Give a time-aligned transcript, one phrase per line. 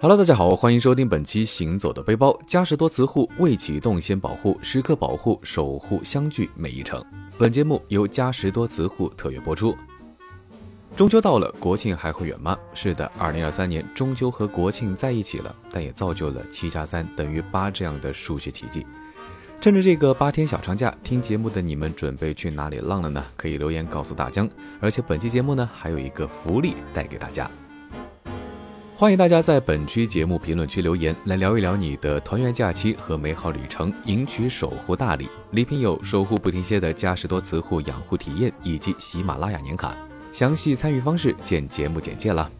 [0.00, 2.30] Hello，大家好，欢迎收听本期《行走的背包》。
[2.46, 7.04] 嘉实多磁护未启动先保护，时刻保护，守护相聚每一程。
[7.36, 9.76] 本节目由嘉实多磁护特约播出。
[10.94, 12.56] 中秋到了，国庆还会远吗？
[12.74, 18.86] 是的，二零二三年中秋和国庆在一起了，但也造就了七加三等于八这样的数学奇迹。
[19.60, 23.24] 趁着这个八天小长假，听节目的你们准备去哪里浪了呢？
[23.36, 24.48] 可以留言告诉大江。
[24.78, 27.50] 而且本期节目呢，还有一个福利带给大家。
[29.00, 35.28] 欢迎大家在本期节目评论区留言，来聊一聊你的团圆假期和美好旅程，赢取守护大礼。
[35.52, 39.96] 礼品有守护不停歇的嘉实多磁护养护体验以及喜马拉雅年卡。
[40.32, 42.50] 详细参与方式见节目简介了。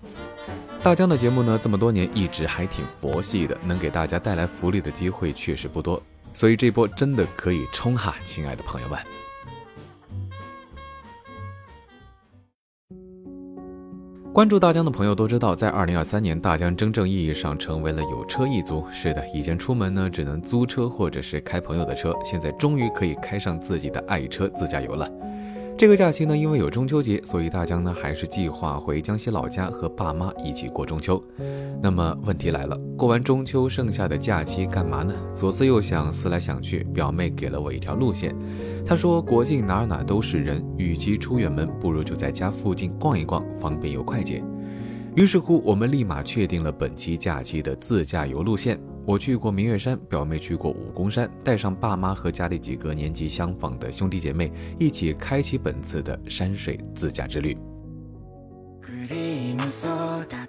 [0.80, 6.00] 大江的节目呢，这么多年一直还挺佛系的，能给大家带来福利的机会确实不多，
[6.34, 8.96] 所以这波真的可以冲哈，亲爱的朋友们。
[14.32, 18.84] 关注大疆的朋友都知道，在二零二三年，大疆真正意义上成为了有车一族。
[18.92, 25.10] 是的，以前出门呢只能租车或者是开朋友的车，现在终于可以开上自己的爱车自驾游了。
[25.78, 31.22] 这个假期呢，因为有中秋节，所以大江呢还是计划回江西老家和爸妈一起过中秋。
[31.80, 35.14] 那么问题来了，过完中秋剩下的假期干嘛呢？
[35.32, 38.34] 左思右想，思来想去，表妹给了我一条路线。
[38.84, 44.42] 她说国庆哪哪都是人，与其出远门，不如就在家附近逛一逛，方便又快捷。
[45.14, 48.76] 于是乎，我们立马确定了本期假期的自驾游路线。
[49.08, 57.56] 我去过明月山，表妹去过武功山，带上爸妈和家里几个年纪相仿的兄弟姐妹，一起开启本次的山水自驾之旅。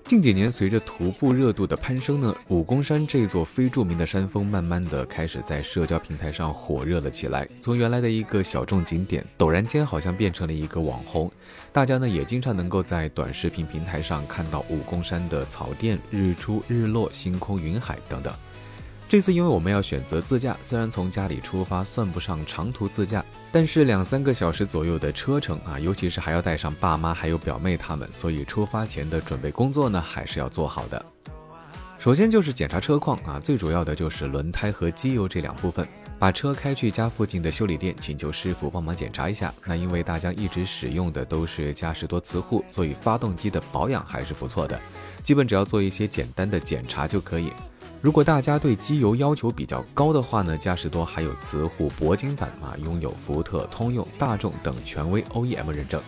[0.04, 7.48] 近几年，随着徒步热度的攀升呢，武功山这座非著名的山峰，慢慢的开始在社交平台上火热了起来。
[7.62, 11.32] 从原来的一个小众景点，陡然间好像变成了一个网红。
[11.72, 18.34] 大家呢也经常能够在短视频平台上看到武功山的草甸、日出、日落、星空、云海等等。
[19.10, 31.04] 这次因为我们要选择自驾，虽然从家里出发算不上长途自驾，但是两三个小时左右的车程啊，尤其是还要带上爸妈还有表妹他们，所以出发前的准备工作呢还是要做好的。
[31.98, 35.88] 首先就是检查车况啊，最主要的就是轮胎和机油这两部分。
[36.20, 39.52] 把车开去家附近的修理店，请求师傅帮忙检查一下。
[39.66, 44.80] 那因为大家一直使用的都是嘉实多磁护，所以发动机的保养还是不错的，
[45.24, 47.52] 基本只要做一些简单的检查就可以。
[48.02, 56.02] 如果大家对机油要求比较高的话呢，嘉实多还有磁护铂金版啊，拥有福特、通用、大众等权威 OEM 认证，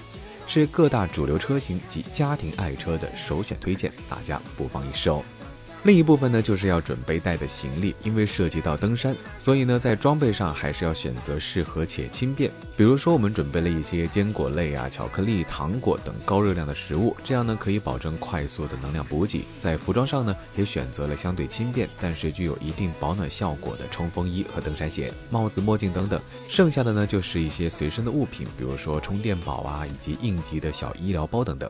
[0.47, 5.21] 是各大主流车型及家庭爱车的首选推荐，大家不妨一试哦。
[5.83, 12.51] 另一部分呢，就是要准备带的行李，因为涉及到登山，所以呢，在装备上还是要选择适合且轻便。
[12.77, 19.43] 比如说，我们准备了一些坚果类啊、巧克力、糖果等高热量的食物，这样呢可以保证快速的能量补给。
[19.59, 26.21] 在服装上呢，也选择了相对轻便，但是具有一定保暖效果的冲锋衣和登山鞋、帽子、墨镜等等。
[26.47, 31.67] 剩下的呢，就是一些随身的物品，比如说充电宝啊，以及应急的小医疗包等等。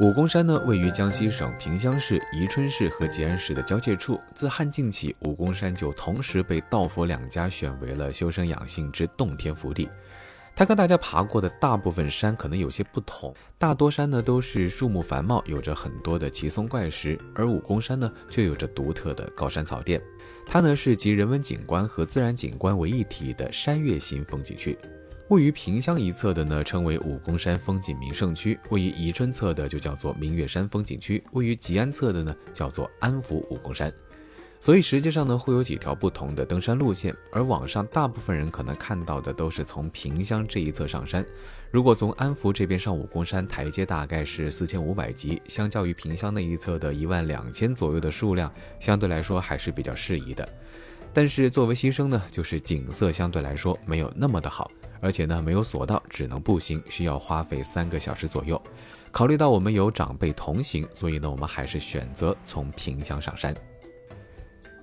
[0.00, 4.20] 武功山呢，位于江西省萍乡市、宜春市和吉安市的交界处。
[4.32, 9.88] 自汉晋起，武功山就同时被道佛两家选为了修身养性之洞天福地。
[10.54, 20.00] 它跟大家爬过的大部分山可能有些不同，大多山呢都是树木繁茂，有着很多的奇松怪石，而武功山呢却有着独特的高山草甸。
[20.46, 24.78] 它呢是集人文景观和自然景观为一体的山岳型风景区。
[25.28, 33.92] 位于萍乡一侧的呢，称为武功山风景名胜区；位于宜春侧的就叫做明月山风景区；位于吉安侧的呢，叫做安福武功山。
[34.58, 37.14] 所以实际上呢，会有几条不同的登山路线。
[37.30, 41.22] 而网上大部分人可能看到的都是从萍乡这一侧上山。
[41.70, 48.50] 如果从安福这边上武功山，台阶大概是四千五百级，相较于萍乡那一侧的一万两千左右的数量，
[48.80, 50.48] 相对来说还是比较适宜的。
[51.12, 54.70] 但是作为牺牲呢，就是景色相对来说没有那么的好。
[55.00, 58.60] 而且呢，没有索道，只能步行，需要花费三个小时左右。
[59.10, 63.54] 考虑到我们有长辈同行，所以呢，我们还是选择从萍乡上山。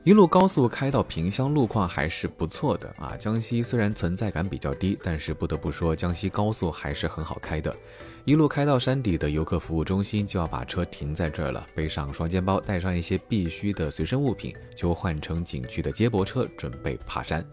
[0.03, 3.17] 一路高速开到萍乡，路况还是不错的啊。
[3.17, 7.75] 江西虽然存在感比较低，但是不得不说，江西高速还是很好开的。
[8.23, 17.43] 一路开到山底的游客服务中心，就要把车停在这儿了，背上双肩包，带上一些必须的随身物品，就换乘景区的接驳车，准备爬山。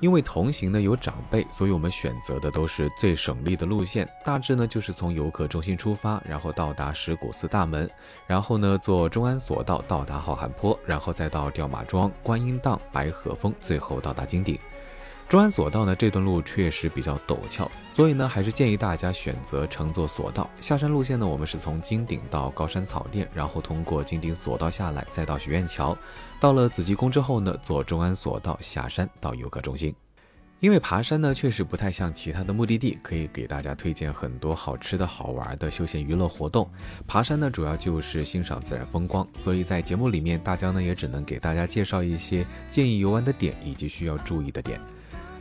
[0.00, 4.08] 因为同行呢有长辈，所以我们选择的都是最省力的路线。
[4.24, 7.88] 大致呢就是从游客中心出发，然后到达石鼓寺大门，
[8.26, 14.58] 然后呢坐中安索道到达浩瀚坡，然后再到吊马庄、观音荡、白鹤峰，最后到达金顶。
[15.26, 21.26] 中安索道呢，这段路确实比较陡峭，所以呢，还是建议大家选择乘坐索道下山路线呢。
[21.26, 25.96] 我们是从金顶到高山草甸，然后通过金顶索道下来，再到许愿桥，
[26.38, 29.94] 到了紫极宫之后呢，坐中安索道下山到游客中心。
[30.60, 36.70] 因为爬山呢，确实不太像其他的目的地，可以给大家推荐很多好吃的好玩的休闲娱乐活动。
[37.06, 44.80] 爬山呢，主要就是欣赏自然风光，所以在节目里面，大家呢也只能给大家介绍一些建议游玩的点以及需要注意的点。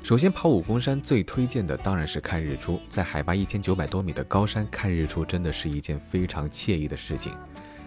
[0.03, 2.77] 首先，跑武功山最推荐的当然是看日出。
[2.89, 7.33] 在海拔一千九百多米的高山看日出，真的是一件非常惬意的事情。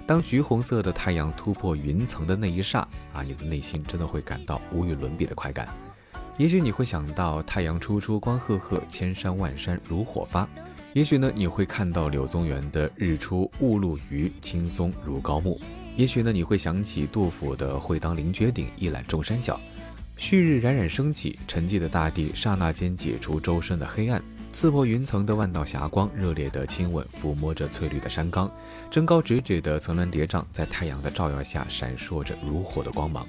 [0.06, 2.78] 当橘红色的太阳突破云层的那一刹，
[3.12, 5.68] 啊，你的内心真的会感到无与伦比的快感。
[6.38, 10.48] 也许你会想到太阳初出光赫赫，千山万山如火发。
[10.94, 15.60] 也许呢，你会看到柳宗元的日出雾露余，青松如高木。
[15.96, 19.60] 也许呢，你会想起杜甫的会当凌绝顶，一览众山小。
[20.16, 28.50] 旭日冉冉升起，沉寂的大地刹那间解除周身的黑暗，刺破云层的万道霞光，热烈的亲吻抚摸着翠绿的山岗，
[28.90, 33.26] 真高直直的层峦叠嶂，在太阳的照耀下闪烁着如火的光芒。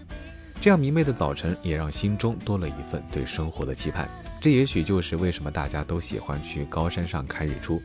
[0.62, 4.10] 这样明媚的早晨，也让心中多了一份对生活的期盼。
[4.40, 7.82] 这也许就是为什么大家都喜欢去高山上看日出。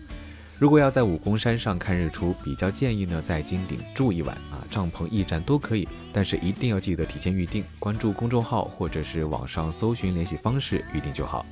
[0.58, 11.44] 如果要在武功山上看日出，比较建议呢在金顶住一晚啊，帐篷、驿站都可以，但是一定要记得提前预定，关注公众号或者是网上搜寻联系方式预定就好。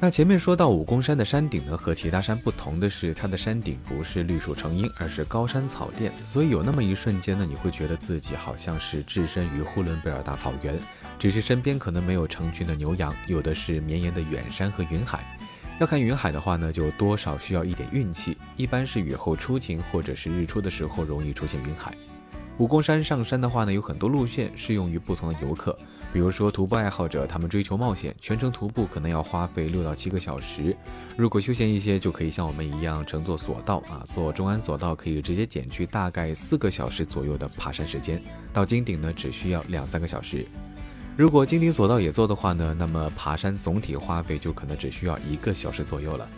[0.00, 10.78] 那前面说到武功山的山顶呢，和其他山不同的是，它的山顶不是绿树成荫，而是高山草甸，所以有那么一瞬间呢，你会觉得自己好像是置身于呼伦贝尔大草原，
[11.18, 15.38] 只是身边可能没有成群的牛羊，有的是绵延的远山和云海。
[15.80, 21.92] 要看云海的话呢，就多少需要一点运气，一般是雨后初晴或者是日出的时候容易出现云海。
[22.58, 25.76] 武功山上山的话呢，有很多路线适用于不同的游客，
[26.12, 30.76] 比如说徒步爱好者，他们追求冒险，全程徒步可能要花费六到七个小时。
[31.16, 38.22] 如果休闲一些，就可以像我们一样乘坐索道啊，坐中安索道可以直接减去大概四个小时左右的爬山时间，
[38.52, 40.46] 到金顶呢只需要两三个小时。
[41.16, 46.28] 如果金顶索道也做的话呢，那么爬山总体花费就可能只需要一个小时左右了。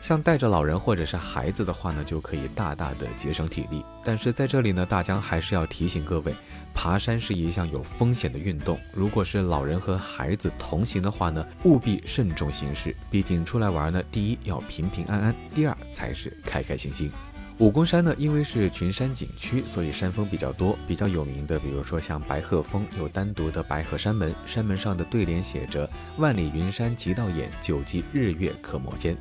[0.00, 3.84] 像带着老人或者是孩子的话呢，就可以大大的节省体力。
[4.04, 6.34] 但是在这里呢，大江还是要提醒各位，
[6.74, 8.76] 爬山是一项有风险的运动。
[8.92, 12.94] 如果是老人和孩子同行的话呢，务必慎重行事。
[13.08, 17.08] 毕竟出来玩呢，第一要平平安安，第二才是开开心心。
[17.58, 20.78] 武功山呢，因为是群山景区，所以山峰比较多。
[20.86, 29.16] 比较有名的，比如说像白鹤峰，有单独的白鹤山门，山门上的对联写着“万里云山极道眼，九级日月可摩肩”。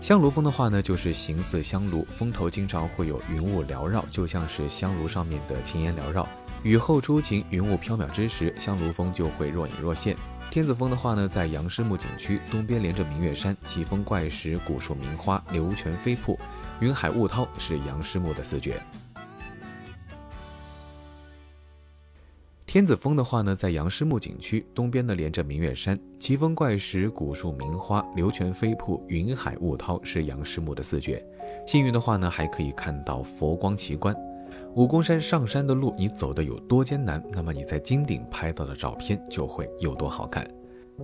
[0.00, 6.26] 香炉峰的话呢，就是形似香炉，峰头经常会有云雾缭绕，就像是香炉上面的青烟缭绕。
[6.62, 10.16] 雨后初晴，云雾飘渺之时，香炉峰就会若隐若现。
[10.50, 16.38] 天子峰的话呢，在杨师木景区东边连着明月山，奇峰怪石，古树名花，流泉飞瀑，
[16.80, 18.80] 云海雾涛，是杨师木的四绝。
[22.64, 31.22] 天子峰的话呢，在杨师木景区东边呢连着明月山，奇峰怪石，古树名花，流泉飞瀑，云海雾涛，是杨师木的四绝。
[31.66, 34.16] 幸运的话呢，还可以看到佛光奇观。
[34.76, 40.46] 武功山上山的路，你走的有多艰难，那么你在金顶拍到的照片就会有多好看。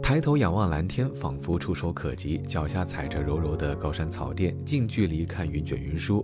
[0.03, 6.23] 抬头仰望蓝天，仿佛触手可及；脚下踩着柔柔的高山草甸，近距离看云卷云舒。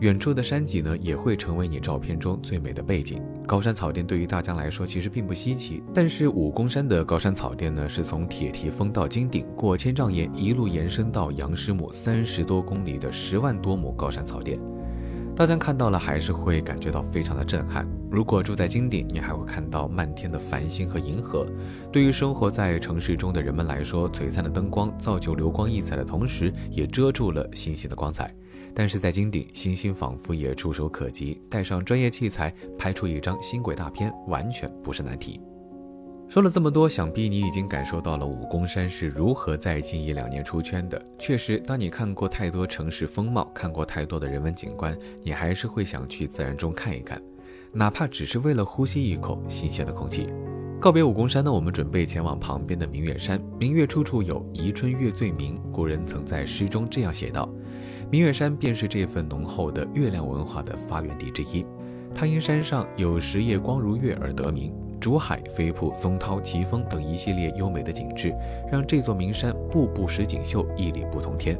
[0.00, 3.22] 远处的山脊呢，也会成为你照片中最美的背景。
[3.46, 14.58] 高山草甸对于大江来说其实并不稀奇，但是武功山的高山草甸呢，是从铁蹄峰到金顶，过千丈岩，一路延伸到杨师母三十多公里的十万多亩高山草甸。
[15.36, 17.86] 大家看到了，还是会感觉到非常的震撼。
[18.10, 21.46] 如果住在金顶，你还会看到漫天的繁星和银河。
[21.92, 28.34] 对于生活在城市中的人们来说，璀璨的灯光造就流光溢彩的同时，也遮住了星星的光彩。
[28.74, 35.38] 但是在金顶，星星仿佛也触手可及，带上专业器材拍出一张星轨大片，完全不是难题。
[36.28, 41.00] 说了这么多，想必你已经感受到了武功山是如何在近一两年出圈的。
[41.18, 47.22] 确实，当你看过太多城市风貌，看过太多的人文景观，你还是会想去自然中看一看，
[47.72, 50.28] 哪怕只是为了呼吸一口新鲜的空气。
[50.80, 53.40] 告别武功山呢，我们准备前往旁边的明月山。
[53.58, 55.56] 明月处处有，宜春月最明。
[55.72, 57.48] 古人曾在诗中这样写道
[58.10, 61.64] ：“明月山便是这份浓厚的月亮文化的发源地之一。
[62.12, 64.74] 它因山上有时夜光如月而得名。”
[65.06, 68.34] 竹海、飞瀑、松涛、奇峰等一系列优美的景致，
[68.68, 71.56] 让这座名山步步石锦绣，屹立不同天。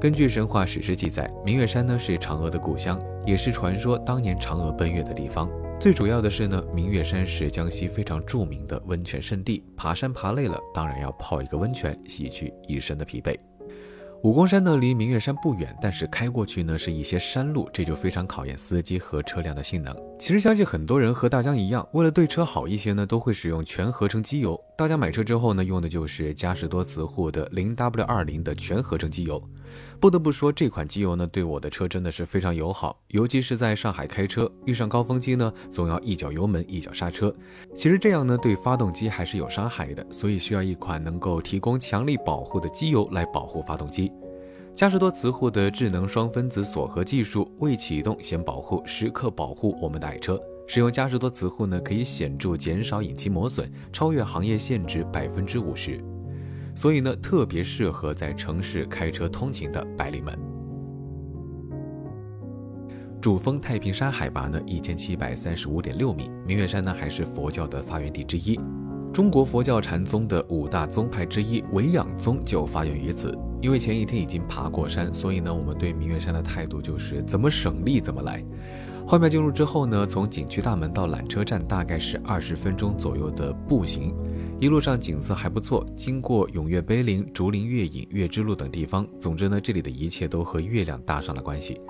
[0.00, 5.46] 根据神话史诗记载，明月山呢是嫦娥的故乡，也是传说当年嫦娥奔月的地方。
[5.78, 13.36] 最主要的是呢，明月山是江西非常著名的温泉圣地，爬山爬累了，当然要泡一个温泉，洗去一身的疲惫。
[14.22, 19.96] 武功山呢离明月山不远，但是开过去呢是一些山路，这就非常考验司机和车辆的性能。
[20.18, 24.62] 其实相信很多人和大疆一样，为了对车好一些呢，都会使用全合成机油。
[24.76, 29.42] 大疆买车之后呢，用的就是嘉实多磁护的零 W 二零的全合成机油。
[29.98, 37.34] 不得不说，这款机油呢对我的车真的是非常友好，尤其是在上海开车，遇上高峰期呢，总要一脚油门一脚刹车。
[37.74, 44.09] 其实这样呢对发动机还是有伤害的，所以需要一款能够提供强力保护的机油来保护发动机。
[44.80, 50.40] 嘉实多磁护的智能双分子锁合技术，未启动先保护，时刻保护我们的爱车。
[50.66, 56.02] 使用嘉实多磁护呢，可以显著减少引擎磨损，超越行业限制百分之五十。
[56.74, 60.38] 所以呢，特别适合在城市开车通勤的白领们。
[63.20, 68.58] 主峰太平山海拔呢一千七百三十五点六米，明月山呢还是佛教的发源地之一。
[69.12, 73.38] 中国佛教禅宗的五大宗派之一维养宗就发源于此。
[73.60, 78.44] 因为前一天已经爬过山，所以呢，我们对明月山的态度就是怎么省力怎么来。
[79.06, 84.14] 画面进入之后呢，从景区大门到缆车站大概是二十分钟左右的步行，
[84.60, 85.84] 一路上景色还不错。
[85.96, 91.80] 经过永月碑林、竹林月影、月之路等地方，总之呢，这里的一切都和月亮搭上了关系。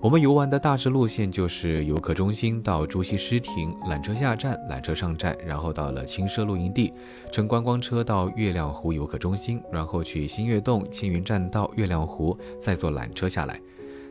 [0.00, 6.92] 我们游玩的大致路线就是游客中心到朱熹诗亭，缆车下站，缆车上站，然后到了轻奢露营地，
[7.32, 13.60] 乘观光车到月亮湖游客中心，然后去新月洞、青云栈道、月亮湖，再坐缆车下来。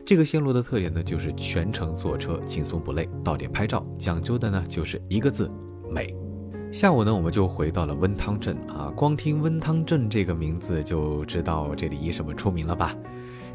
[0.04, 5.50] 这个线路的特点呢，就是全程坐车轻松不累，到点拍照，讲究的呢就是一个字
[5.90, 6.14] 美。
[6.70, 12.94] 下午呢，我们就回到了温汤镇啊，光听温汤镇这个名字就知道这里以什么出名了吧？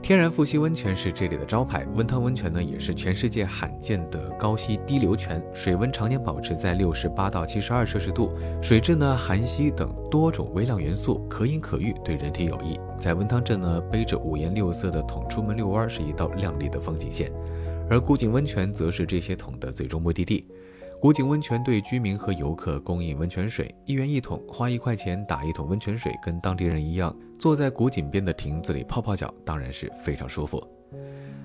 [0.04, 8.30] 天然富硒温泉是这里的招牌，温汤温泉呢也是全世界罕见的高硒低硫泉，水温常年保持在六十八到七十二摄氏度，
[8.62, 12.78] 水质呢含硒等多种微量元素，可饮可浴，对人体有益。
[12.98, 17.32] 在温汤镇呢，背着五颜六色的桶出门遛弯是一道亮丽的风景线，
[17.90, 20.46] 而古井温泉则是这些桶的最终目的地。
[21.00, 30.66] 古井温泉对居民和游客供应温泉水，一元一桶，花一块钱打一桶温泉水，跟当地人一样，坐在古井边的亭子里泡泡脚，当然是非常舒服。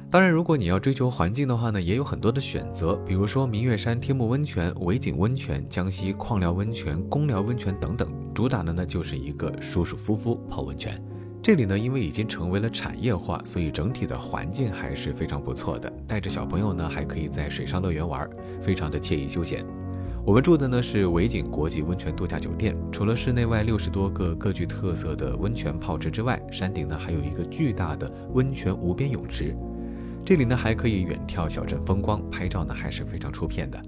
[0.09, 10.97] 当然，如果你要追求环境的话呢，也有很多的选择，比如说明月山天目温泉、维景温泉、江西矿疗温泉、公疗温泉等等，主打的呢就是一个舒舒服服泡温泉。
[11.43, 15.93] 这里呢，因为已经成为了产业化，所以整体的环境还是非常不错的。
[16.07, 19.67] 带着小朋友呢，还可以在水上乐园玩，非常的惬意休闲。
[20.29, 29.57] 我们住的呢是维景国际温泉度假酒店，除了室内外六十多个各具特色的温泉泡池之外，山顶呢还有一个巨大的温泉无边泳池。
[30.27, 33.83] 这里呢还可以远眺小镇风光，拍照呢还是非常出片的。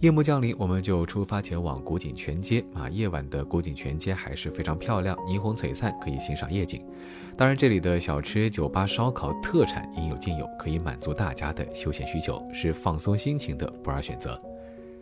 [0.00, 2.90] 夜幕降临，我们就出发前往古井泉街啊。
[2.90, 6.84] 夜晚的古井泉街还是非常漂亮，霓虹璀璨，可以欣赏夜景。
[7.36, 14.36] 当然，这里的小吃、酒吧、烧烤特产应有尽有，可以满足大家的休闲需求，是放松心情的不二选择。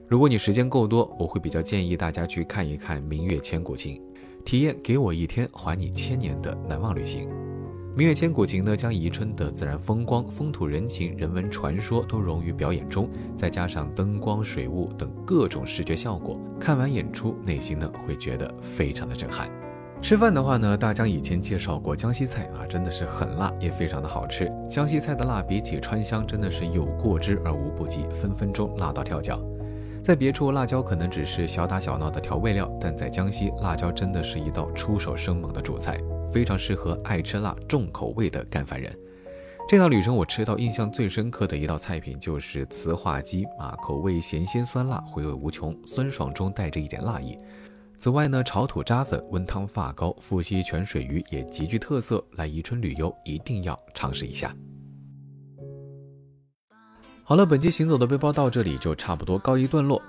[0.07, 3.99] 如果你时间够多，我会比较建议大家去看一看明月千古情，
[4.45, 7.27] 体验给我一天还你千年的难忘旅行。
[7.97, 19.49] 明月千古情呢，将宜春的自然风光、风土人情、人文传说都融于表演中，再加上灯光、水雾等各种视觉效果，看完演出，内心呢会觉得非常的震撼。
[20.03, 24.53] 吃饭的话呢，大江以前介绍过江西菜啊，真的是很辣，也非常的好吃。
[24.69, 29.41] 江西菜的辣比起川香，真的是有过之而无不及，分分钟辣到跳脚。
[30.05, 35.99] 在别处，辣椒可能只是小打小闹的调味料，但在江西，辣椒真的是一道出手生猛的主菜。
[36.31, 38.95] 非常适合爱吃辣、重口味的干饭人。
[39.67, 47.39] 这趟旅程我吃到印象最深刻的一道菜品就是糍化鸡啊，口味咸鲜酸辣，回味无穷，酸爽中带着一点辣意。
[47.97, 54.55] 此外呢，炒土渣粉、温汤发糕、富硒泉水鱼也极具特色，来宜春旅游一定要尝试一下。
[57.27, 60.01] 好了，本期行走的背包到这里就差不多告一段落。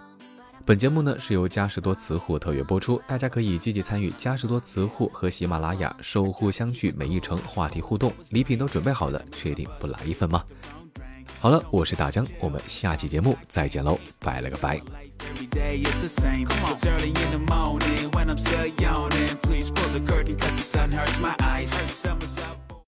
[0.66, 10.44] 本节目呢是由嘉实多磁护特约播出，大家可以积极参与嘉实多磁护和喜马拉雅守护相聚每一程话题互动，礼品都准备好了，确定不来一份吗？
[11.40, 14.82] 好了，我是大江，我们下期节目再见喽，拜了个拜。